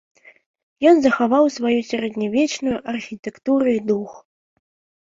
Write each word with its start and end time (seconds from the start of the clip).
Ён 0.91 0.97
захаваў 1.03 1.45
сваю 1.57 1.75
сярэднявечную 1.91 2.77
архітэктуру 2.95 3.67
і 3.79 3.81
дух. 3.93 4.21